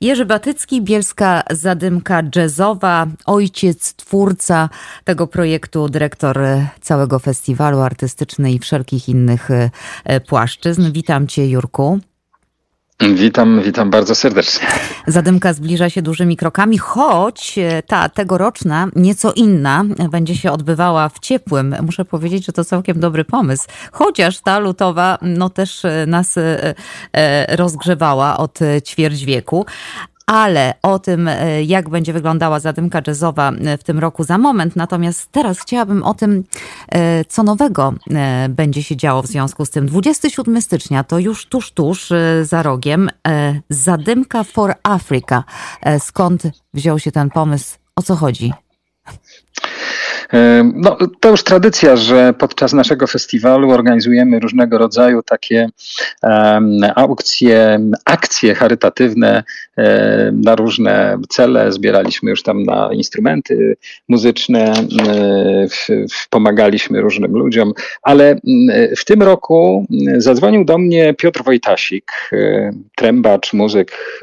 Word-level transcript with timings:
Jerzy 0.00 0.24
Batycki, 0.24 0.82
Bielska 0.82 1.42
Zadymka 1.50 2.22
Jazzowa, 2.36 3.06
ojciec, 3.26 3.94
twórca 3.94 4.68
tego 5.04 5.26
projektu, 5.26 5.88
dyrektor 5.88 6.38
całego 6.80 7.18
festiwalu 7.18 7.80
artystyczny 7.80 8.52
i 8.52 8.58
wszelkich 8.58 9.08
innych 9.08 9.48
e, 10.04 10.20
płaszczyzn. 10.20 10.92
Witam 10.92 11.26
Cię, 11.26 11.48
Jurku. 11.48 12.00
Witam, 13.00 13.62
witam 13.62 13.90
bardzo 13.90 14.14
serdecznie. 14.14 14.66
Zadymka 15.06 15.52
zbliża 15.52 15.90
się 15.90 16.02
dużymi 16.02 16.36
krokami, 16.36 16.78
choć 16.78 17.58
e, 17.58 17.82
ta 17.82 18.08
tegoroczna, 18.08 18.88
nieco 18.96 19.32
inna, 19.32 19.84
będzie 20.10 20.36
się 20.36 20.52
odbywała 20.52 21.08
w 21.08 21.18
ciepłym. 21.18 21.76
Muszę 21.82 22.04
powiedzieć, 22.04 22.46
że 22.46 22.52
to 22.52 22.64
całkiem 22.64 23.00
dobry 23.00 23.24
pomysł. 23.24 23.68
Chociaż 23.92 24.40
ta 24.40 24.58
lutowa, 24.58 25.18
no 25.22 25.50
też 25.50 25.84
e, 25.84 26.06
nas 26.06 26.34
rozgrzewała 27.48 28.36
od 28.36 28.58
ćwierć 28.84 29.24
wieku 29.24 29.66
ale 30.28 30.74
o 30.82 30.98
tym, 30.98 31.28
e, 31.28 31.62
jak 31.62 31.88
będzie 31.88 32.12
wyglądała 32.12 32.60
zadymka 32.60 33.02
jazzowa 33.06 33.52
e, 33.52 33.78
w 33.78 33.84
tym 33.84 33.98
roku 33.98 34.24
za 34.24 34.38
moment. 34.38 34.76
Natomiast 34.76 35.32
teraz 35.32 35.60
chciałabym 35.60 36.02
o 36.02 36.14
tym, 36.14 36.44
e, 36.88 37.24
co 37.24 37.42
nowego 37.42 37.94
będzie 38.48 38.82
się 38.82 38.96
działo 38.96 39.22
w 39.22 39.26
związku 39.26 39.64
z 39.64 39.70
tym. 39.70 39.86
27 39.86 40.62
stycznia 40.62 41.04
to 41.04 41.18
już 41.18 41.46
tuż, 41.46 41.70
tuż 41.72 42.12
za 42.42 42.62
rogiem. 42.62 43.10
Zadymka 43.70 44.44
for 44.44 44.74
Africa. 44.82 45.44
Skąd 45.98 46.42
wziął 46.74 46.98
się 46.98 47.12
ten 47.12 47.30
pomysł? 47.30 47.78
O 47.96 48.02
co 48.02 48.16
chodzi? 48.16 48.52
No, 50.74 50.96
to 51.20 51.30
już 51.30 51.44
tradycja, 51.44 51.96
że 51.96 52.34
podczas 52.38 52.72
naszego 52.72 53.06
festiwalu 53.06 53.70
organizujemy 53.70 54.40
różnego 54.40 54.78
rodzaju 54.78 55.22
takie 55.22 55.68
aukcje, 56.94 57.80
akcje 58.04 58.54
charytatywne 58.54 59.44
um, 59.76 60.40
na 60.40 60.56
różne 60.56 61.18
cele. 61.28 61.72
Zbieraliśmy 61.72 62.30
już 62.30 62.42
tam 62.42 62.62
na 62.62 62.90
instrumenty 62.92 63.76
muzyczne, 64.08 64.74
um, 64.76 66.06
pomagaliśmy 66.30 67.00
różnym 67.00 67.32
ludziom, 67.32 67.72
ale 68.02 68.36
w 68.96 69.04
tym 69.04 69.22
roku 69.22 69.86
zadzwonił 70.18 70.64
do 70.64 70.78
mnie 70.78 71.14
Piotr 71.14 71.44
Wojtasik, 71.44 72.12
trębacz, 72.96 73.52
muzyk, 73.52 74.20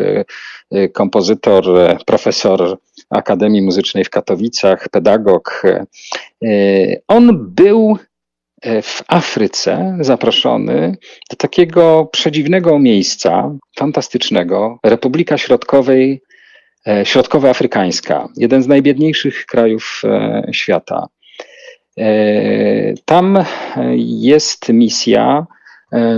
kompozytor, 0.94 1.66
profesor 2.06 2.78
Akademii 3.10 3.62
Muzycznej 3.62 4.04
w 4.04 4.10
Katowicach, 4.10 4.90
pedagog. 4.90 5.64
E, 5.66 5.86
on 7.08 7.54
był 7.54 7.98
e, 8.62 8.82
w 8.82 9.04
Afryce 9.08 9.98
zaproszony 10.00 10.98
do 11.30 11.36
takiego 11.38 12.10
przedziwnego 12.12 12.80
miejsca, 12.80 13.52
fantastycznego, 13.78 14.80
Republika 14.84 15.38
Środkowej, 15.38 16.22
e, 16.88 17.06
Środkowoafrykańska, 17.06 18.30
jeden 18.38 18.64
z 18.64 18.68
najbiedniejszych 18.68 19.46
krajów 19.46 20.02
świata. 20.52 21.08
Tam 23.06 23.44
jest 23.98 24.70
misja 24.70 25.46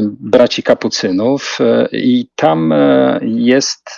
braci 0.04 0.64
kapucynów 0.64 1.60
i 1.92 2.28
tam 2.36 2.74
jest 3.22 3.90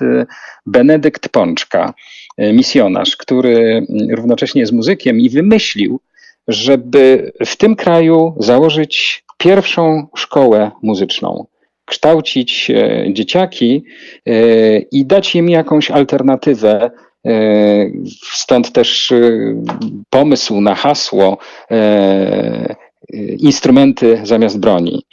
Benedykt 0.66 1.30
Pączka. 1.30 1.94
E, 2.38 2.54
misjonarz, 2.54 3.18
który 3.18 3.86
równocześnie 4.12 4.62
jest 4.62 4.74
muzykiem 4.74 5.20
i 5.20 5.30
wymyślił, 5.30 6.00
żeby 6.48 7.32
w 7.46 7.56
tym 7.56 7.76
kraju 7.76 8.36
założyć 8.40 9.24
pierwszą 9.38 10.08
szkołę 10.16 10.72
muzyczną, 10.82 11.46
kształcić 11.86 12.72
e, 12.72 13.06
dzieciaki 13.14 13.84
e, 14.26 14.80
i 14.80 15.06
dać 15.06 15.36
im 15.36 15.50
jakąś 15.50 15.92
alternatywę. 15.92 16.92
Stąd 18.32 18.72
też 18.72 19.14
pomysł 20.10 20.62
na 20.62 20.76
hasło 20.76 21.38
instrumenty 23.40 24.22
zamiast 24.24 24.60
broni. 24.60 25.06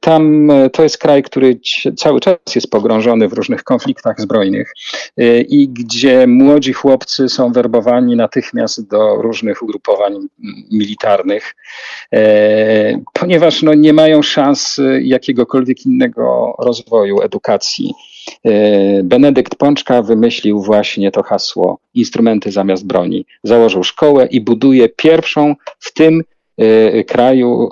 Tam 0.00 0.50
e, 0.50 0.70
to 0.70 0.82
jest 0.82 0.98
kraj, 0.98 1.22
który 1.22 1.60
cały 1.96 2.20
czas 2.20 2.36
jest 2.54 2.70
pogrążony 2.70 3.28
w 3.28 3.32
różnych 3.32 3.64
konfliktach 3.64 4.20
zbrojnych 4.20 4.72
i 5.48 5.68
gdzie 5.68 6.26
młodzi 6.26 6.72
chłopcy 6.72 7.28
są 7.28 7.52
werbowani 7.52 8.16
natychmiast 8.16 8.88
do 8.88 9.16
różnych 9.16 9.62
ugrupowań 9.62 10.14
militarnych, 10.70 11.54
ponieważ 13.12 13.62
no, 13.62 13.74
nie 13.74 13.92
mają 13.92 14.22
szans 14.22 14.80
jakiegokolwiek 15.00 15.86
innego 15.86 16.56
rozwoju 16.58 17.22
edukacji. 17.22 17.92
Benedykt 19.04 19.54
Pączka 19.54 20.02
wymyślił 20.02 20.62
właśnie 20.62 21.10
to 21.10 21.22
hasło 21.22 21.78
instrumenty 21.94 22.52
zamiast 22.52 22.86
broni. 22.86 23.26
Założył 23.42 23.84
szkołę 23.84 24.26
i 24.26 24.40
buduje 24.40 24.88
pierwszą 24.88 25.54
w 25.78 25.92
tym 25.92 26.22
Y, 26.22 26.31
kraju 27.06 27.68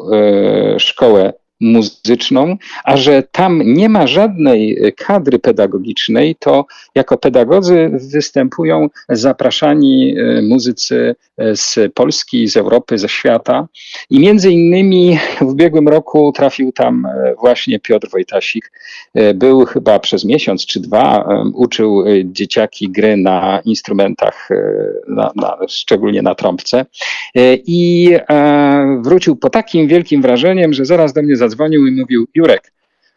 y, 0.76 0.80
szkołę 0.80 1.32
muzyczną, 1.60 2.56
a 2.84 2.96
że 2.96 3.22
tam 3.22 3.62
nie 3.64 3.88
ma 3.88 4.06
żadnej 4.06 4.78
kadry 4.96 5.38
pedagogicznej, 5.38 6.36
to 6.38 6.66
jako 6.94 7.16
pedagodzy 7.18 7.90
występują 8.12 8.88
zapraszani 9.08 10.14
e, 10.18 10.42
muzycy 10.42 11.14
e, 11.38 11.56
z 11.56 11.78
Polski, 11.94 12.48
z 12.48 12.56
Europy, 12.56 12.98
ze 12.98 13.08
świata. 13.08 13.68
I 14.10 14.20
między 14.20 14.50
innymi 14.50 15.18
w 15.40 15.42
ubiegłym 15.42 15.88
roku 15.88 16.32
trafił 16.32 16.72
tam 16.72 17.06
e, 17.06 17.34
właśnie 17.40 17.80
Piotr 17.80 18.08
Wojtasik. 18.10 18.72
Był 19.34 19.64
chyba 19.64 19.98
przez 19.98 20.24
miesiąc 20.24 20.66
czy 20.66 20.80
dwa, 20.80 21.28
uczył 21.54 22.04
dzieciaki 22.24 22.88
gry 22.90 23.16
na 23.16 23.60
instrumentach, 23.64 24.48
na, 25.08 25.30
na, 25.36 25.56
szczególnie 25.68 26.22
na 26.22 26.34
trąbce. 26.34 26.86
I 27.66 28.10
wrócił 29.02 29.36
po 29.36 29.50
takim 29.50 29.88
wielkim 29.88 30.22
wrażeniem, 30.22 30.72
że 30.72 30.84
zaraz 30.84 31.12
do 31.12 31.22
mnie 31.22 31.36
zadzwonił 31.36 31.49
zadzwonił 31.50 31.86
i 31.86 31.92
mówił: 31.92 32.26
Jurek, 32.34 32.72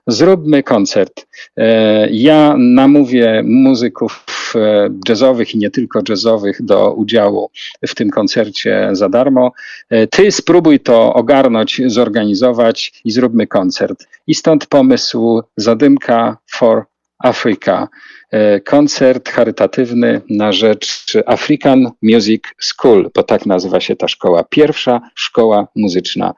zróbmy 0.08 0.64
koncert. 0.64 1.28
E, 1.58 2.10
ja 2.10 2.56
namówię 2.58 3.44
muzyków 3.46 4.26
e, 4.56 4.90
jazzowych 5.10 5.56
i 5.56 5.58
nie 5.58 5.70
tylko 5.70 6.02
jazzowych 6.10 6.62
do 6.62 6.94
udziału 6.94 7.50
w 7.88 7.96
tym 7.96 8.10
koncercie 8.10 8.90
za 8.92 9.10
darmo. 9.10 9.52
E, 9.90 10.08
ty 10.08 10.32
spróbuj 10.32 10.80
to 10.80 11.14
ogarnąć, 11.14 11.82
zorganizować 11.86 13.02
i 13.06 13.12
zróbmy 13.12 13.48
koncert. 13.48 14.08
I 14.28 14.36
stąd 14.36 14.66
pomysł 14.66 15.42
Zadymka 15.58 16.38
for 16.52 16.86
Africa. 17.20 17.88
Koncert 18.66 19.30
charytatywny 19.30 20.22
na 20.30 20.52
rzecz 20.52 21.18
African 21.26 21.92
Music 22.02 22.44
School, 22.62 23.10
bo 23.16 23.24
tak 23.24 23.46
nazywa 23.46 23.80
się 23.80 23.96
ta 23.96 24.08
szkoła. 24.08 24.44
Pierwsza 24.44 25.02
szkoła 25.16 25.68
muzyczna 25.76 26.34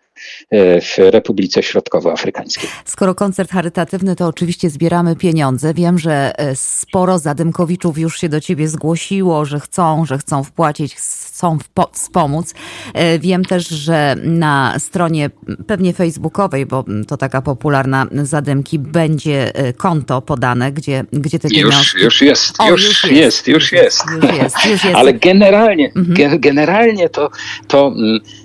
w 0.81 0.97
Republice 0.97 1.63
Środkowoafrykańskiej. 1.63 2.69
Skoro 2.85 3.15
koncert 3.15 3.51
charytatywny, 3.51 4.15
to 4.15 4.27
oczywiście 4.27 4.69
zbieramy 4.69 5.15
pieniądze. 5.15 5.73
Wiem, 5.73 5.99
że 5.99 6.39
e, 6.39 6.55
sporo 6.55 7.19
Zadymkowiczów 7.19 7.97
już 7.97 8.19
się 8.19 8.29
do 8.29 8.41
ciebie 8.41 8.67
zgłosiło, 8.67 9.45
że 9.45 9.59
chcą, 9.59 10.05
że 10.05 10.17
chcą 10.17 10.43
wpłacić, 10.43 10.95
chcą 10.95 11.57
wspomóc. 11.91 12.53
E, 12.93 13.19
wiem 13.19 13.45
też, 13.45 13.67
że 13.67 14.15
na 14.23 14.79
stronie 14.79 15.29
pewnie 15.67 15.93
facebookowej, 15.93 16.65
bo 16.65 16.85
to 17.07 17.17
taka 17.17 17.41
popularna 17.41 18.07
Zadymki, 18.23 18.79
będzie 18.79 19.51
konto 19.77 20.21
podane, 20.21 20.71
gdzie, 20.71 21.03
gdzie 21.13 21.39
te 21.39 21.49
pieniądze... 21.49 21.77
Już, 21.77 21.95
już 21.95 22.21
jest, 22.21 22.55
o, 22.59 22.69
już, 22.69 22.83
już 22.83 23.11
jest, 23.11 23.47
już 23.47 23.71
jest. 23.71 24.03
Już 24.11 24.23
jest, 24.33 24.65
już 24.65 24.83
jest. 24.85 24.95
Ale 24.95 25.13
generalnie, 25.13 25.91
mhm. 25.95 26.39
generalnie 26.39 27.09
to, 27.09 27.29
to 27.67 27.87
mm, 27.87 28.19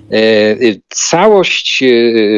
całość 0.89 1.83
e, 1.83 1.87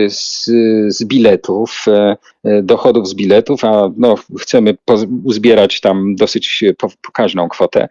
z, 0.10 0.46
z 0.88 1.04
biletów, 1.04 1.86
e, 1.88 2.16
dochodów 2.64 3.08
z 3.08 3.14
biletów, 3.14 3.64
a 3.64 3.92
no, 3.98 4.16
chcemy 4.40 4.76
uzbierać 5.24 5.82
tam 5.82 6.16
dosyć 6.16 6.64
pokaźną 7.02 7.50
kwotę. 7.50 7.88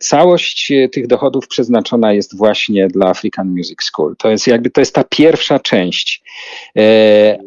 Całość 0.00 0.72
tych 0.92 1.06
dochodów 1.06 1.48
przeznaczona 1.48 2.12
jest 2.12 2.36
właśnie 2.36 2.88
dla 2.88 3.06
African 3.06 3.48
Music 3.48 3.82
School. 3.82 4.14
To 4.18 4.30
jest 4.30 4.46
jakby 4.46 4.70
to 4.70 4.80
jest 4.80 4.94
ta 4.94 5.04
pierwsza 5.04 5.58
część. 5.58 6.22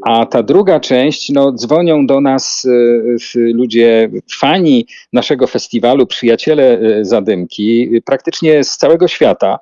A 0.02 0.26
ta 0.26 0.44
druga 0.44 0.80
część, 0.80 1.30
no, 1.30 1.52
dzwonią 1.52 2.08
do 2.08 2.22
nas 2.22 2.68
ludzie, 3.36 4.10
fani 4.40 4.88
naszego 5.14 5.48
festiwalu, 5.48 6.08
przyjaciele 6.08 6.80
Zadymki, 7.02 7.90
praktycznie 8.06 8.64
z 8.64 8.78
całego 8.78 9.08
świata 9.08 9.60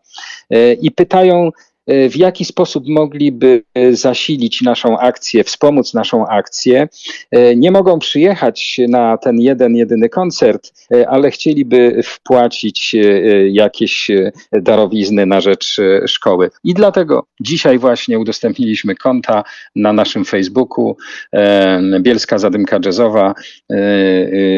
i 0.82 0.92
pytają, 0.92 1.52
E, 1.52 1.73
w 1.88 2.16
jaki 2.16 2.46
sposób 2.46 2.84
mogliby 2.88 3.64
e, 3.74 3.94
zasilić 3.94 4.62
naszą 4.62 5.00
akcję, 5.00 5.44
wspomóc 5.44 5.94
naszą 5.94 6.28
akcję. 6.28 6.88
E, 7.32 7.56
nie 7.56 7.72
mogą 7.72 8.00
przyjechać 8.00 8.80
na 8.90 9.18
ten 9.18 9.42
jeden, 9.42 9.76
jedyny 9.76 10.10
koncert, 10.10 10.74
ale 11.08 11.32
chcieliby 11.32 12.02
wpłacić 12.04 12.96
jakieś 13.52 14.12
darowizny 14.52 15.26
na 15.26 15.42
rzecz 15.42 15.78
szkoły. 16.08 16.50
I 16.64 16.74
dlatego 16.74 17.26
dzisiaj 17.42 17.80
właśnie 17.80 18.20
udostępniliśmy 18.20 18.96
konta 18.96 19.44
na 19.76 19.94
naszym 19.94 20.26
Facebooku 20.26 20.98
Bielska 22.00 22.38
Zadymka 22.38 22.80
Jazzowa. 22.86 23.34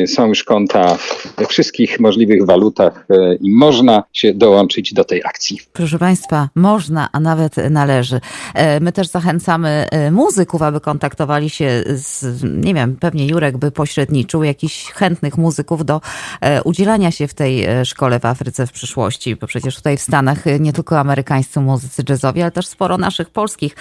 Są 0.07 0.27
już 0.27 0.43
konta 0.43 0.97
we 1.37 1.45
wszystkich 1.45 1.99
możliwych 1.99 2.45
walutach 2.45 3.07
i 3.41 3.51
można 3.51 4.03
się 4.13 4.33
dołączyć 4.33 4.93
do 4.93 5.03
tej 5.03 5.23
akcji. 5.23 5.59
Proszę 5.73 5.99
Państwa, 5.99 6.49
można, 6.55 7.09
a 7.15 7.19
nawet 7.19 7.55
należy. 7.69 8.21
E, 8.53 8.79
my 8.79 8.91
też 8.91 9.07
zachęcamy 9.07 9.87
e, 9.91 10.11
muzyków, 10.11 10.61
aby 10.61 10.79
kontaktowali 10.79 11.49
się 11.49 11.83
z, 11.87 12.43
nie 12.43 12.73
wiem, 12.73 12.95
pewnie 12.95 13.27
Jurek 13.27 13.57
by 13.57 13.71
pośredniczył, 13.71 14.43
jakichś 14.43 14.91
chętnych 14.91 15.37
muzyków 15.37 15.85
do 15.85 16.01
e, 16.41 16.63
udzielania 16.63 17.11
się 17.11 17.27
w 17.27 17.33
tej 17.33 17.67
szkole 17.85 18.19
w 18.19 18.25
Afryce 18.25 18.67
w 18.67 18.71
przyszłości, 18.71 19.35
bo 19.35 19.47
przecież 19.47 19.75
tutaj 19.75 19.97
w 19.97 20.01
Stanach 20.01 20.43
nie 20.59 20.73
tylko 20.73 20.99
amerykańscy 20.99 21.59
muzycy 21.59 22.03
jazzowi, 22.09 22.41
ale 22.41 22.51
też 22.51 22.67
sporo 22.67 22.97
naszych 22.97 23.29
polskich 23.29 23.75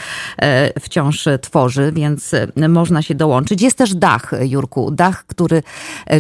wciąż 0.81 1.29
tworzy, 1.41 1.93
więc 1.93 2.31
można 2.69 3.03
się 3.03 3.15
dołączyć. 3.15 3.63
Jest 3.63 3.79
też 3.79 3.95
dach, 3.95 4.33
Jurku, 4.41 4.91
dach, 4.91 5.25
który 5.27 5.63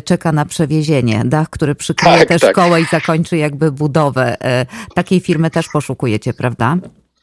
czeka 0.04 0.32
na 0.32 0.44
przewiezienie, 0.44 1.22
dach, 1.24 1.50
który 1.50 1.74
przykryje 1.74 2.18
tak, 2.18 2.28
tę 2.28 2.38
tak. 2.38 2.50
szkołę 2.50 2.80
i 2.80 2.84
zakończy 2.84 3.36
jakby 3.36 3.72
budowę. 3.72 4.36
Takiej 4.94 5.20
firmy 5.20 5.50
też 5.50 5.68
poszukujecie, 5.68 6.34
prawda? 6.34 6.76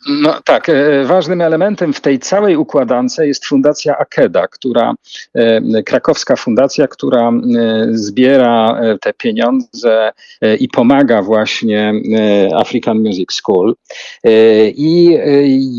No 0.08 0.42
tak, 0.46 0.70
e, 0.70 1.06
ważnym 1.06 1.42
elementem 1.42 1.94
w 1.94 2.02
tej 2.02 2.20
całej 2.20 2.56
układance 2.56 3.18
jest 3.18 3.46
Fundacja 3.46 3.98
Akeda, 3.98 4.48
która, 4.48 4.94
e, 5.34 5.84
krakowska 5.84 6.36
fundacja, 6.36 6.88
która 6.88 7.30
e, 7.30 7.34
zbiera 7.92 8.82
te 9.02 9.14
pieniądze 9.14 10.12
i 10.60 10.70
pomaga 10.70 11.22
właśnie 11.22 11.94
African 12.56 13.00
Music 13.00 13.34
School. 13.34 13.76
I 14.76 15.18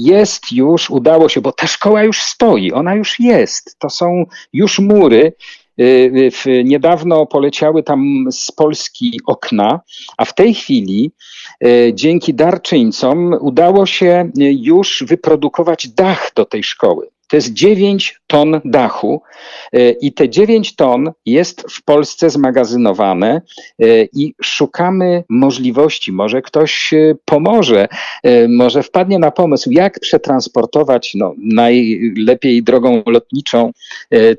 jest 0.05 0.53
już, 0.53 0.91
udało 0.91 1.29
się, 1.29 1.41
bo 1.41 1.53
ta 1.53 1.67
szkoła 1.67 2.03
już 2.03 2.23
stoi, 2.23 2.73
ona 2.73 2.95
już 2.95 3.21
jest, 3.21 3.79
to 3.79 3.91
są 3.91 4.25
już 4.53 4.79
mury, 4.79 5.33
Niedawno 6.65 7.27
poleciały 7.27 7.83
tam 7.83 8.25
z 8.31 8.53
Polski 8.53 9.21
okna, 9.27 9.81
a 10.17 10.25
w 10.25 10.35
tej 10.35 10.55
chwili 10.55 11.13
E, 11.65 11.95
dzięki 11.95 12.35
darczyńcom 12.35 13.37
udało 13.41 13.87
się 13.87 14.31
już 14.61 15.05
wyprodukować 15.07 15.89
dach 15.89 16.33
do 16.37 16.45
tej 16.45 16.63
szkoły. 16.63 17.09
To 17.33 17.37
jest 17.37 17.53
9 17.53 18.21
ton 18.27 18.61
dachu 18.65 19.23
e, 19.73 19.91
i 19.91 20.13
te 20.13 20.29
9 20.29 20.77
ton 20.77 21.13
jest 21.27 21.65
w 21.71 21.85
Polsce 21.85 22.31
zmagazynowane 22.31 23.43
i 24.13 24.35
szukamy 24.43 25.25
możliwości. 25.29 26.13
Może 26.13 26.43
ktoś 26.43 26.95
pomoże, 27.25 27.89
może 28.49 28.83
wpadnie 28.83 29.19
na 29.19 29.31
pomysł, 29.31 29.71
jak 29.71 30.01
przetransportować 30.01 31.13
no, 31.15 31.35
najlepiej 31.39 32.63
drogą 32.63 33.03
lotniczą 33.07 33.73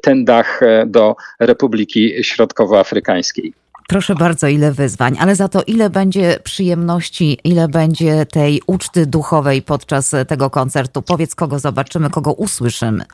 ten 0.02 0.26
dach 0.26 0.62
do 0.88 1.16
Republiki 1.40 2.24
Środkowoafrykańskiej. 2.24 3.63
Proszę 3.88 4.16
bardzo, 4.16 4.48
ile 4.48 4.72
wyzwań, 4.72 5.18
ale 5.20 5.36
za 5.36 5.48
to 5.48 5.64
ile 5.64 5.90
będzie 5.90 6.40
przyjemności, 6.44 7.38
ile 7.44 7.68
będzie 7.68 8.26
tej 8.26 8.62
uczty 8.68 9.06
duchowej 9.06 9.62
podczas 9.62 10.12
tego 10.28 10.50
koncertu. 10.50 11.02
Powiedz, 11.02 11.36
kogo 11.36 11.60
zobaczymy, 11.60 12.10
kogo 12.10 12.34
usłyszymy. 12.34 13.06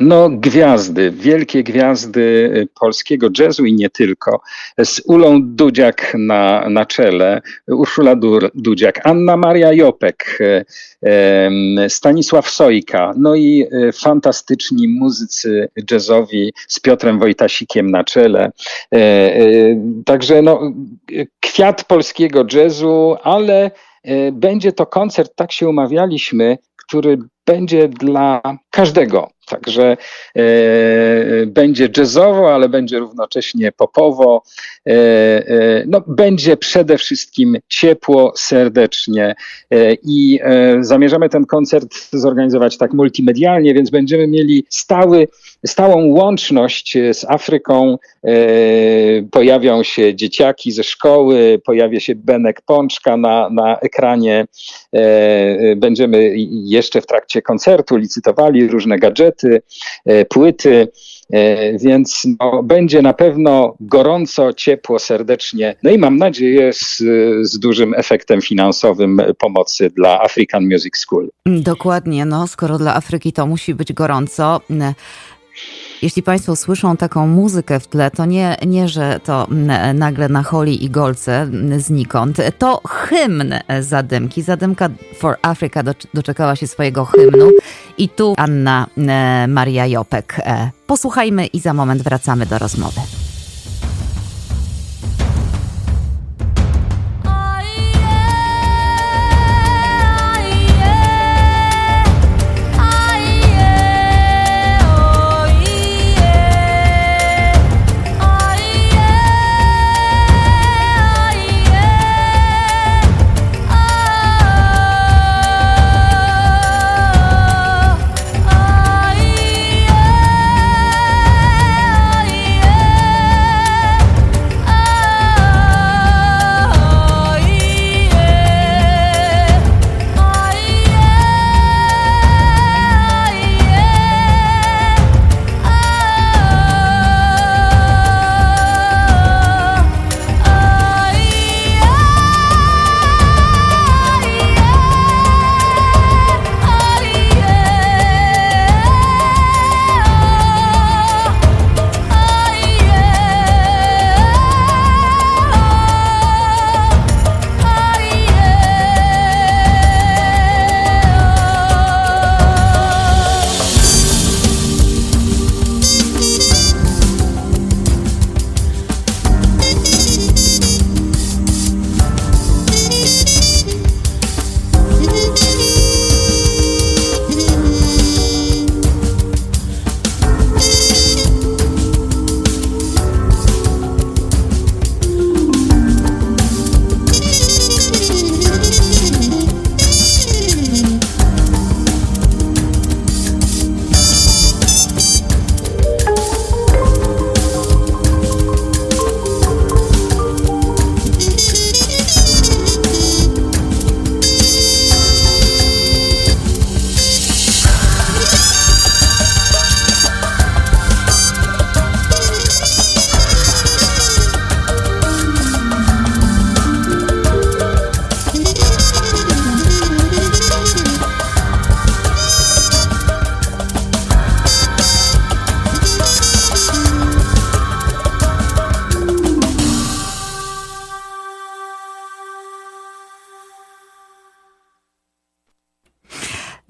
No, 0.00 0.30
gwiazdy, 0.30 1.10
wielkie 1.10 1.62
gwiazdy 1.62 2.20
y, 2.56 2.68
polskiego 2.80 3.28
jazzu 3.38 3.64
i 3.64 3.72
nie 3.72 3.90
tylko. 3.90 4.40
Z 4.84 5.02
Ulą 5.06 5.40
Dudziak 5.42 6.12
na, 6.18 6.68
na 6.70 6.86
czele, 6.86 7.42
Urszula 7.68 8.16
Dudziak, 8.54 9.00
Anna 9.06 9.36
Maria 9.36 9.72
Jopek, 9.72 10.38
y, 10.42 11.88
Stanisław 11.88 12.50
Sojka, 12.50 13.12
no 13.16 13.34
i 13.34 13.66
y, 13.72 13.92
fantastyczni 13.92 14.88
muzycy 14.88 15.68
jazzowi 15.90 16.52
z 16.68 16.80
Piotrem 16.80 17.18
Wojtasikiem 17.18 17.90
na 17.90 18.04
czele. 18.04 18.52
Także 20.04 20.42
no, 20.42 20.72
kwiat 21.40 21.84
polskiego 21.84 22.46
jazzu, 22.52 23.16
ale 23.22 23.70
będzie 24.32 24.72
to 24.72 24.86
koncert, 24.86 25.32
tak 25.36 25.52
się 25.52 25.68
umawialiśmy, 25.68 26.58
który 26.76 27.18
będzie 27.46 27.88
dla 27.88 28.40
każdego. 28.70 29.34
Także 29.46 29.96
e, 30.36 30.42
będzie 31.46 31.88
jazzowo, 31.96 32.54
ale 32.54 32.68
będzie 32.68 32.98
równocześnie 32.98 33.72
popowo. 33.72 34.42
E, 34.86 34.92
e, 34.92 35.84
no, 35.86 36.02
będzie 36.06 36.56
przede 36.56 36.98
wszystkim 36.98 37.56
ciepło, 37.68 38.32
serdecznie 38.36 39.34
e, 39.70 39.94
i 39.94 40.40
e, 40.42 40.76
zamierzamy 40.84 41.28
ten 41.28 41.46
koncert 41.46 41.94
zorganizować 42.12 42.78
tak 42.78 42.92
multimedialnie, 42.92 43.74
więc 43.74 43.90
będziemy 43.90 44.26
mieli 44.26 44.64
stały, 44.68 45.28
stałą 45.66 46.06
łączność 46.06 46.98
z 47.12 47.24
Afryką. 47.24 47.98
E, 48.24 48.36
pojawią 49.30 49.82
się 49.82 50.14
dzieciaki 50.14 50.72
ze 50.72 50.84
szkoły, 50.84 51.60
pojawia 51.64 52.00
się 52.00 52.14
Benek 52.14 52.62
Pączka 52.62 53.16
na, 53.16 53.50
na 53.50 53.78
ekranie. 53.78 54.46
Będziemy 55.76 56.34
jeszcze 56.64 57.00
w 57.00 57.06
trakcie 57.06 57.33
koncertu 57.42 57.96
licytowali 57.96 58.68
różne 58.68 58.98
gadżety, 58.98 59.62
płyty. 60.28 60.88
E, 61.32 61.78
więc 61.78 62.26
no, 62.40 62.62
będzie 62.62 63.02
na 63.02 63.12
pewno 63.12 63.76
gorąco, 63.80 64.52
ciepło, 64.52 64.98
serdecznie. 64.98 65.76
No 65.82 65.90
i 65.90 65.98
mam 65.98 66.16
nadzieję 66.16 66.72
z, 66.72 66.98
z 67.42 67.58
dużym 67.58 67.94
efektem 67.94 68.40
finansowym 68.40 69.20
pomocy 69.38 69.90
dla 69.90 70.20
African 70.20 70.64
Music 70.64 70.96
School. 70.96 71.30
Dokładnie, 71.46 72.24
no 72.24 72.46
skoro 72.46 72.78
dla 72.78 72.94
Afryki 72.94 73.32
to 73.32 73.46
musi 73.46 73.74
być 73.74 73.92
gorąco. 73.92 74.60
Jeśli 76.02 76.22
Państwo 76.22 76.56
słyszą 76.56 76.96
taką 76.96 77.26
muzykę 77.26 77.80
w 77.80 77.86
tle, 77.86 78.10
to 78.10 78.24
nie, 78.24 78.56
nie 78.66 78.88
że 78.88 79.20
to 79.24 79.46
nagle 79.94 80.28
na 80.28 80.42
holi 80.42 80.84
i 80.84 80.90
golce 80.90 81.50
znikąd. 81.78 82.36
To 82.58 82.80
hymn 82.88 83.54
Zadymki. 83.80 84.42
Zadymka 84.42 84.88
for 85.18 85.36
Africa 85.42 85.82
doczekała 86.14 86.56
się 86.56 86.66
swojego 86.66 87.04
hymnu 87.04 87.50
i 87.98 88.08
tu 88.08 88.34
Anna 88.36 88.86
Maria 89.48 89.86
Jopek. 89.86 90.36
E, 90.38 90.70
posłuchajmy 90.86 91.46
i 91.46 91.60
za 91.60 91.74
moment 91.74 92.02
wracamy 92.02 92.46
do 92.46 92.58
rozmowy. 92.58 93.00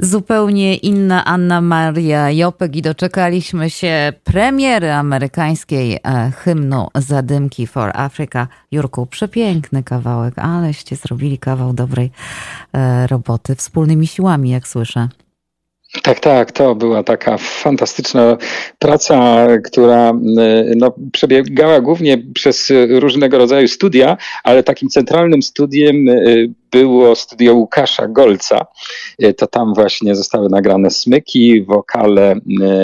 Zupełnie 0.04 0.76
inna 0.76 1.24
Anna 1.24 1.60
Maria 1.60 2.30
Jopek 2.30 2.76
i 2.76 2.82
doczekaliśmy 2.82 3.70
się 3.70 4.12
premiery 4.24 4.90
amerykańskiej 4.90 5.94
e, 5.94 6.30
hymnu 6.36 6.88
Zadymki 6.94 7.66
for 7.66 7.90
Africa. 7.94 8.48
Jurku, 8.72 9.06
przepiękny 9.06 9.82
kawałek, 9.82 10.34
aleście 10.38 10.96
zrobili 10.96 11.38
kawał 11.38 11.72
dobrej 11.72 12.10
e, 12.72 13.06
roboty 13.06 13.54
wspólnymi 13.54 14.06
siłami, 14.06 14.50
jak 14.50 14.68
słyszę. 14.68 15.08
Tak, 16.02 16.20
tak, 16.20 16.52
to 16.52 16.74
była 16.74 17.02
taka 17.02 17.38
fantastyczna 17.38 18.36
praca, 18.78 19.46
która 19.64 20.10
e, 20.10 20.14
no, 20.76 20.94
przebiegała 21.12 21.80
głównie 21.80 22.18
przez 22.34 22.72
różnego 22.88 23.38
rodzaju 23.38 23.68
studia, 23.68 24.16
ale 24.44 24.62
takim 24.62 24.88
centralnym 24.88 25.42
studiem 25.42 25.96
było 26.74 27.16
studio 27.16 27.54
Łukasza 27.54 28.08
Golca. 28.08 28.66
E, 29.18 29.32
to 29.32 29.46
tam 29.46 29.74
właśnie 29.74 30.14
zostały 30.14 30.48
nagrane 30.48 30.90
smyki, 30.90 31.62
wokale, 31.62 32.36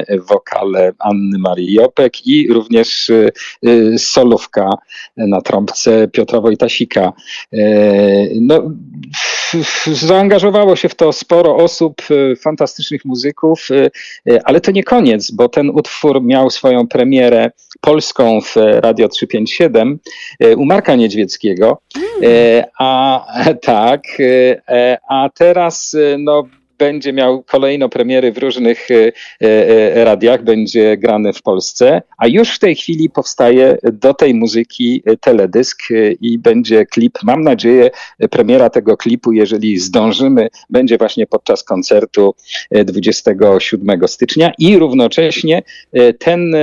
e, 0.09 0.19
wokale 0.19 0.93
Anny 0.99 1.39
Marii 1.39 1.73
Jopek 1.73 2.27
i 2.27 2.53
również 2.53 3.11
e, 3.11 3.99
solówka 3.99 4.71
na 5.17 5.41
trąbce 5.41 6.09
Piotra 6.09 6.41
Wojtasika. 6.41 7.13
No, 8.41 8.63
zaangażowało 9.93 10.77
się 10.77 10.89
w 10.89 10.95
to 10.95 11.13
sporo 11.13 11.57
osób, 11.57 12.03
fantastycznych 12.41 13.05
muzyków, 13.05 13.69
ale 14.45 14.61
to 14.61 14.71
nie 14.71 14.85
koniec, 14.85 15.31
bo 15.31 15.49
ten 15.49 15.71
utwór 15.71 16.23
miał 16.23 16.51
swoją 16.51 16.89
premierę 16.89 17.51
polską 17.81 18.41
w 18.41 18.57
Radio 18.57 19.09
357 19.09 19.99
u 20.57 20.65
Marka 20.65 20.95
Niedźwieckiego, 20.95 21.81
a 22.79 23.21
tak, 23.63 23.80
tak, 23.81 24.21
e, 24.21 24.61
e, 24.69 24.99
a 25.09 25.31
teraz 25.31 25.95
e, 25.95 26.19
no, 26.19 26.49
będzie 26.81 27.13
miał 27.13 27.43
kolejno 27.43 27.89
premiery 27.89 28.33
w 28.33 28.39
różnych 28.39 28.89
radiach, 29.95 30.45
będzie 30.45 30.97
grany 30.97 31.33
w 31.33 31.43
Polsce, 31.43 32.03
a 32.19 32.27
już 32.27 32.51
w 32.51 32.59
tej 32.59 32.77
chwili 32.77 33.11
powstaje 33.11 33.79
do 33.93 34.15
tej 34.15 34.35
muzyki 34.35 35.03
teledysk 35.21 35.83
i 36.21 36.39
będzie 36.39 36.87
klip. 36.87 37.19
Mam 37.23 37.43
nadzieję, 37.43 37.91
premiera 38.31 38.71
tego 38.71 38.97
klipu, 38.97 39.33
jeżeli 39.33 39.79
zdążymy, 39.79 40.49
będzie 40.71 40.99
właśnie 40.99 41.27
podczas 41.27 41.65
koncertu 41.65 42.35
27 42.85 44.09
stycznia 44.09 44.53
i 44.59 44.79
równocześnie 44.79 45.63
ten 46.19 46.57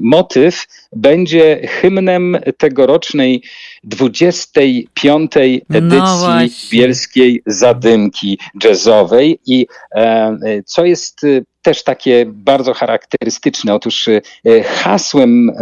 motyw 0.00 0.66
będzie 0.96 1.68
hymnem 1.68 2.38
tegorocznej 2.58 3.42
25. 3.84 5.32
No 5.68 5.76
edycji 5.78 5.98
no 6.00 6.38
Bielskiej 6.72 7.42
Zadymki 7.46 8.38
Jazzowej 8.64 9.01
i 9.46 9.66
e, 9.94 10.62
co 10.66 10.84
jest 10.84 11.24
e, 11.24 11.28
też 11.62 11.84
takie 11.84 12.24
bardzo 12.26 12.74
charakterystyczne. 12.74 13.74
Otóż 13.74 14.08
e, 14.08 14.20
hasłem 14.62 15.52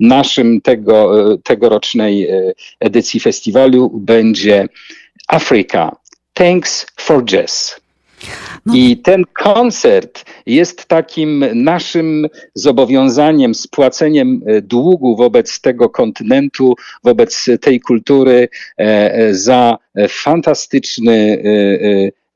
naszym 0.00 0.60
tego, 0.60 1.28
tegorocznej 1.44 2.28
edycji 2.80 3.20
festiwalu 3.20 3.90
będzie 3.94 4.68
Afrika. 5.28 5.96
Thanks 6.34 6.86
for 6.96 7.24
Jazz. 7.24 7.85
No. 8.66 8.74
I 8.74 8.96
ten 8.96 9.24
koncert 9.32 10.24
jest 10.46 10.86
takim 10.86 11.44
naszym 11.54 12.26
zobowiązaniem, 12.54 13.54
spłaceniem 13.54 14.42
e, 14.46 14.62
długu 14.62 15.16
wobec 15.16 15.60
tego 15.60 15.88
kontynentu, 15.88 16.74
wobec 17.04 17.46
tej 17.60 17.80
kultury 17.80 18.48
e, 18.78 19.14
e, 19.14 19.34
za 19.34 19.78
fantastyczny 20.08 21.42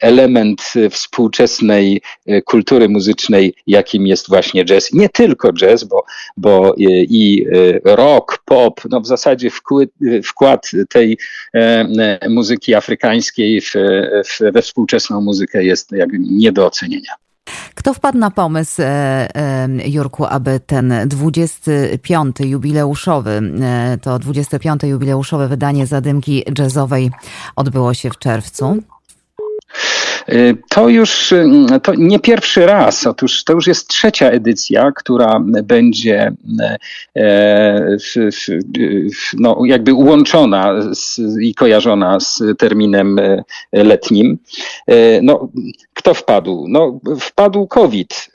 element 0.01 0.73
współczesnej 0.91 2.03
kultury 2.45 2.89
muzycznej, 2.89 3.55
jakim 3.67 4.07
jest 4.07 4.29
właśnie 4.29 4.65
jazz. 4.65 4.93
Nie 4.93 5.09
tylko 5.09 5.53
jazz, 5.53 5.85
bo, 5.85 6.05
bo 6.37 6.75
i 6.89 7.47
rock, 7.85 8.39
pop, 8.45 8.81
no 8.91 9.01
w 9.01 9.07
zasadzie 9.07 9.51
wkład 10.25 10.71
tej 10.89 11.19
muzyki 12.29 12.75
afrykańskiej 12.75 13.61
w, 13.61 13.73
w, 14.27 14.53
we 14.53 14.63
współczesną 14.63 15.21
muzykę 15.21 15.65
jest 15.65 15.93
jakby 15.93 16.19
nie 16.19 16.53
do 16.53 16.67
ocenienia. 16.67 17.15
Kto 17.75 17.95
wpadł 17.95 18.19
na 18.19 18.31
pomysł, 18.31 18.83
e, 18.83 18.87
e, 19.37 19.69
Jurku, 19.89 20.25
aby 20.25 20.61
ten 20.61 20.95
25. 21.07 22.37
jubileuszowy, 22.41 23.43
e, 23.63 23.99
to 24.03 24.19
25. 24.19 24.83
jubileuszowe 24.83 25.49
wydanie 25.49 25.87
Zadymki 25.87 26.45
Jazzowej 26.59 27.11
odbyło 27.57 27.95
się 27.95 28.11
w 28.11 28.19
czerwcu? 28.19 28.83
Y, 30.29 30.57
to 30.69 30.89
już 30.89 31.33
y, 31.33 31.47
to 31.83 31.95
nie 31.95 32.19
pierwszy 32.19 32.67
raz. 32.67 33.07
Otóż 33.07 33.45
to 33.45 33.53
już 33.53 33.67
jest 33.67 33.89
trzecia 33.89 34.31
edycja, 34.31 34.93
która 34.97 35.41
będzie 35.65 36.33
e, 37.17 37.97
no, 39.39 39.63
jakby 39.65 39.95
ułączona 39.95 40.75
z, 40.95 41.21
i 41.43 41.55
kojarzona 41.55 42.21
z 42.21 42.43
terminem 42.59 43.19
e, 43.19 43.45
letnim. 43.73 44.39
E, 44.87 45.23
no, 45.23 45.49
kto 45.95 46.15
wpadł? 46.15 46.67
No, 46.69 47.01
wpadł 47.21 47.67
COVID 47.67 48.31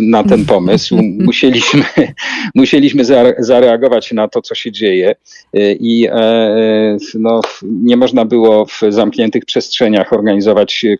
na 0.00 0.24
ten 0.24 0.44
pomysł. 0.44 0.96
Musieliśmy, 1.24 1.84
musieliśmy 2.54 3.04
zareagować 3.38 4.12
na 4.12 4.28
to, 4.28 4.42
co 4.42 4.54
się 4.54 4.72
dzieje 4.72 5.14
i 5.80 6.08
no, 7.14 7.40
nie 7.62 7.96
można 7.96 8.24
było 8.24 8.66
w 8.66 8.80
zamkniętych 8.88 9.44
przestrzeniach 9.44 10.12
organizować 10.12 10.43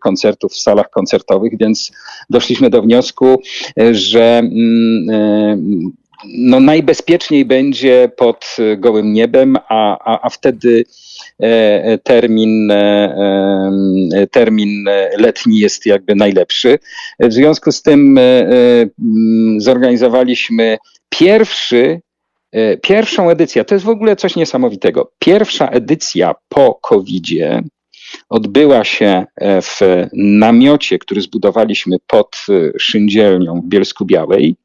koncertów 0.00 0.52
w 0.52 0.62
salach 0.62 0.90
koncertowych, 0.90 1.52
więc 1.58 1.92
doszliśmy 2.30 2.70
do 2.70 2.82
wniosku, 2.82 3.42
że 3.92 4.38
mm, 4.38 5.10
e, 5.10 5.58
no 6.24 6.60
najbezpieczniej 6.60 7.44
będzie 7.44 8.10
pod 8.16 8.56
gołym 8.78 9.12
niebem, 9.12 9.56
a, 9.68 9.98
a, 9.98 10.26
a 10.26 10.30
wtedy 10.30 10.84
e, 11.38 11.98
termin, 11.98 12.70
e, 12.70 14.26
termin 14.30 14.84
letni 15.18 15.58
jest 15.58 15.86
jakby 15.86 16.14
najlepszy. 16.14 16.78
W 17.20 17.32
związku 17.32 17.72
z 17.72 17.82
tym 17.82 18.18
mm, 18.18 18.90
zorganizowaliśmy 19.60 20.78
pierwszy 21.08 22.00
Pierwszą 22.82 23.30
edycję, 23.30 23.64
to 23.64 23.74
jest 23.74 23.84
w 23.84 23.88
ogóle 23.88 24.16
coś 24.16 24.36
niesamowitego. 24.36 25.12
Pierwsza 25.18 25.68
edycja 25.68 26.34
po 26.48 26.74
COVID-zie 26.74 27.62
odbyła 28.28 28.84
się 28.84 29.26
e, 29.36 29.62
w 29.62 29.80
namiocie, 30.12 30.98
który 30.98 31.20
zbudowaliśmy 31.20 31.96
pod 32.06 32.46
e, 32.48 32.78
szyndzielnią 32.78 33.60
w 33.60 33.68
Bielsku 33.68 34.04
Białej. 34.04 34.56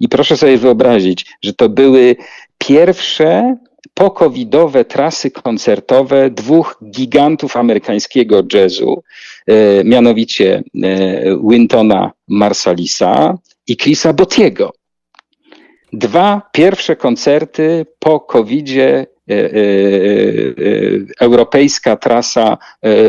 I 0.00 0.08
proszę 0.08 0.36
sobie 0.36 0.58
wyobrazić, 0.58 1.26
że 1.42 1.52
to 1.52 1.68
były 1.68 2.16
pierwsze 2.58 3.56
pokowidowe 3.94 4.84
trasy 4.84 5.30
koncertowe 5.30 6.30
dwóch 6.30 6.80
gigantów 6.90 7.56
amerykańskiego 7.56 8.42
jazzu, 8.52 9.02
e, 9.46 9.84
mianowicie 9.84 10.62
Wintona 11.48 12.10
Marsalisa 12.28 13.38
i 13.66 13.76
Chrisa 13.76 14.12
Botiego. 14.12 14.72
Dwa 15.92 16.42
pierwsze 16.52 16.96
koncerty 16.96 17.86
po 17.98 18.20
COVID-zie 18.20 19.06
europejska 21.20 21.96
trasa 21.96 22.58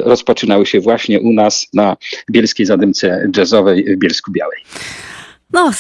rozpoczynały 0.04 0.66
się 0.66 0.80
właśnie 0.80 1.20
u 1.20 1.34
nas 1.34 1.68
na 1.74 1.98
Bielskiej 2.32 2.66
Zadymce 2.66 3.30
Jazzowej 3.38 3.96
w 3.96 4.00
Bielsku 4.00 4.32
Białej. 4.32 4.60
No, 5.54 5.72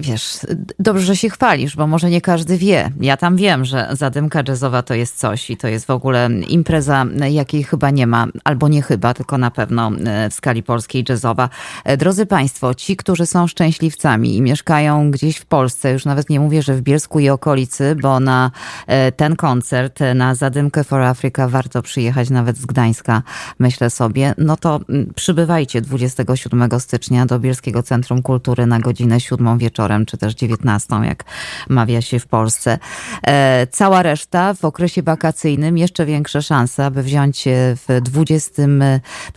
wiesz, 0.00 0.38
dobrze, 0.78 1.04
że 1.04 1.16
się 1.16 1.30
chwalisz, 1.30 1.76
bo 1.76 1.86
może 1.86 2.10
nie 2.10 2.20
każdy 2.20 2.58
wie. 2.58 2.90
Ja 3.00 3.16
tam 3.16 3.36
wiem, 3.36 3.64
że 3.64 3.88
zadymka 3.92 4.42
jazzowa 4.48 4.82
to 4.82 4.94
jest 4.94 5.18
coś 5.18 5.50
i 5.50 5.56
to 5.56 5.68
jest 5.68 5.86
w 5.86 5.90
ogóle 5.90 6.30
impreza, 6.48 7.06
jakiej 7.30 7.64
chyba 7.64 7.90
nie 7.90 8.06
ma, 8.06 8.26
albo 8.44 8.68
nie 8.68 8.82
chyba, 8.82 9.14
tylko 9.14 9.38
na 9.38 9.50
pewno 9.50 9.90
e, 10.06 10.30
w 10.30 10.34
skali 10.34 10.62
polskiej 10.62 11.04
jazzowa. 11.08 11.48
E, 11.84 11.96
drodzy 11.96 12.26
Państwo, 12.26 12.74
ci, 12.74 12.96
którzy 12.96 13.26
są 13.26 13.46
szczęśliwcami 13.46 14.36
i 14.36 14.42
mieszkają 14.42 15.10
gdzieś 15.10 15.36
w 15.36 15.46
Polsce, 15.46 15.92
już 15.92 16.04
nawet 16.04 16.30
nie 16.30 16.40
mówię, 16.40 16.62
że 16.62 16.74
w 16.74 16.80
Bielsku 16.82 17.20
i 17.20 17.28
okolicy, 17.28 17.96
bo 18.02 18.20
na 18.20 18.50
e, 18.86 19.12
ten 19.12 19.36
koncert, 19.36 20.00
na 20.14 20.34
zadymkę 20.34 20.84
for 20.84 21.00
Africa 21.00 21.48
warto 21.48 21.82
przyjechać 21.82 22.30
nawet 22.30 22.56
z 22.56 22.66
Gdańska, 22.66 23.22
myślę 23.58 23.90
sobie, 23.90 24.34
no 24.38 24.56
to 24.56 24.80
przybywajcie 25.14 25.80
27 25.80 26.80
stycznia 26.80 27.26
do 27.26 27.38
Bielskiego 27.38 27.82
Centrum 27.82 28.22
Kultury 28.22 28.66
na 28.66 28.80
godzinę 28.80 29.07
godzinę 29.08 29.20
siódmą 29.20 29.58
wieczorem, 29.58 30.06
czy 30.06 30.18
też 30.18 30.34
dziewiętnastą, 30.34 31.02
jak 31.02 31.24
mawia 31.68 32.02
się 32.02 32.18
w 32.18 32.26
Polsce. 32.26 32.78
E, 33.26 33.66
cała 33.66 34.02
reszta 34.02 34.54
w 34.54 34.64
okresie 34.64 35.02
wakacyjnym 35.02 35.78
jeszcze 35.78 36.06
większe 36.06 36.42
szanse, 36.42 36.84
aby 36.84 37.02
wziąć 37.02 37.44
w 37.76 38.00
20, 38.00 38.62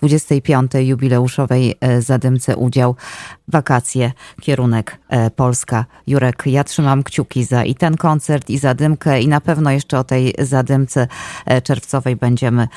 25. 0.01 0.71
jubileuszowej 0.79 1.75
e, 1.79 2.01
zadymce 2.01 2.55
udział. 2.55 2.95
Wakacje, 3.47 4.11
kierunek 4.41 4.97
e, 5.09 5.29
Polska. 5.29 5.85
Jurek, 6.07 6.43
ja 6.45 6.63
trzymam 6.63 7.03
kciuki 7.03 7.43
za 7.43 7.63
i 7.63 7.75
ten 7.75 7.97
koncert, 7.97 8.49
i 8.49 8.57
zadymkę, 8.57 9.21
i 9.21 9.27
na 9.27 9.41
pewno 9.41 9.71
jeszcze 9.71 9.99
o 9.99 10.03
tej 10.03 10.33
zadymce 10.39 11.07
czerwcowej 11.63 12.15
będziemy 12.15 12.67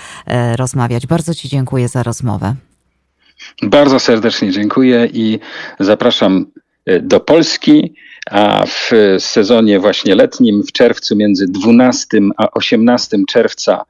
rozmawiać. 0.57 1.07
Bardzo 1.07 1.35
Ci 1.35 1.49
dziękuję 1.49 1.89
za 1.89 2.03
rozmowę. 2.03 2.55
Bardzo 3.63 4.01
serdecznie 4.01 4.51
dziękuję 4.51 5.09
i 5.13 5.39
zapraszam 5.81 6.47
do 7.03 7.21
Polski, 7.21 7.95
a 8.31 8.67
w 8.67 8.91
sezonie 9.19 9.81
właśnie 9.81 10.15
letnim 10.15 10.63
w 10.63 10.73
czerwcu 10.73 11.17
między 11.17 11.47
12 11.47 12.19
a 12.37 12.51
18 12.51 13.19
czerwca 13.29 13.85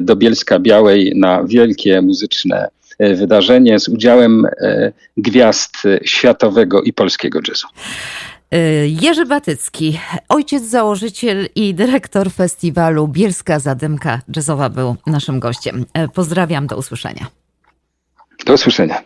do 0.00 0.16
Bielska 0.16 0.58
Białej 0.58 1.12
na 1.16 1.44
wielkie 1.44 2.02
muzyczne 2.02 2.68
wydarzenie 3.00 3.78
z 3.78 3.88
udziałem 3.88 4.46
gwiazd 5.16 5.76
światowego 6.04 6.82
i 6.82 6.92
polskiego 6.92 7.40
jazzu. 7.48 7.66
Jerzy 9.02 9.26
Batycki, 9.26 10.00
ojciec 10.28 10.64
założyciel 10.64 11.48
i 11.54 11.74
dyrektor 11.74 12.30
festiwalu 12.30 13.08
Bielska 13.08 13.58
Zadymka 13.58 14.20
Jazzowa 14.36 14.68
był 14.68 14.96
naszym 15.06 15.40
gościem. 15.40 15.84
Pozdrawiam, 16.14 16.66
do 16.66 16.76
usłyszenia. 16.76 17.26
Do 18.46 18.54
usłyszenia. 18.54 19.02